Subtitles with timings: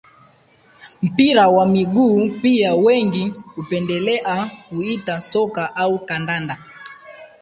[1.01, 6.57] Mpira wa miguu pia wengi hupendelea kuita soka au kandanda